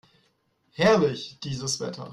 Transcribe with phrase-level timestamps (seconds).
[0.71, 2.09] Herrlich, dieses Wetter!